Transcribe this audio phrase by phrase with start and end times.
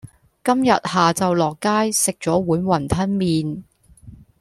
[0.43, 3.61] 今日下晝落街食咗碗雲吞麪